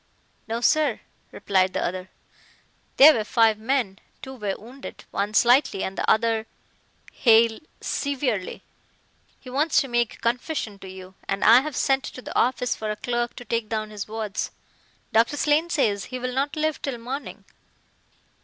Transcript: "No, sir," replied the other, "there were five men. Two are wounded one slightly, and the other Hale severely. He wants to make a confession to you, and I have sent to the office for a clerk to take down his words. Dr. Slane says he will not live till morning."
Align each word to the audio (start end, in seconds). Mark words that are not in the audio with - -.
"No, 0.47 0.61
sir," 0.61 0.99
replied 1.31 1.73
the 1.73 1.83
other, 1.85 2.09
"there 2.97 3.13
were 3.13 3.23
five 3.23 3.59
men. 3.59 3.99
Two 4.23 4.43
are 4.43 4.57
wounded 4.57 5.05
one 5.11 5.35
slightly, 5.35 5.83
and 5.83 5.95
the 5.95 6.09
other 6.09 6.47
Hale 7.13 7.59
severely. 7.81 8.63
He 9.39 9.51
wants 9.51 9.79
to 9.81 9.87
make 9.87 10.15
a 10.15 10.19
confession 10.19 10.79
to 10.79 10.89
you, 10.89 11.13
and 11.27 11.43
I 11.45 11.61
have 11.61 11.75
sent 11.75 12.03
to 12.05 12.21
the 12.23 12.35
office 12.35 12.75
for 12.75 12.89
a 12.89 12.95
clerk 12.95 13.35
to 13.35 13.45
take 13.45 13.69
down 13.69 13.91
his 13.91 14.07
words. 14.07 14.49
Dr. 15.13 15.37
Slane 15.37 15.69
says 15.69 16.05
he 16.05 16.17
will 16.17 16.33
not 16.33 16.55
live 16.55 16.81
till 16.81 16.97
morning." 16.97 17.45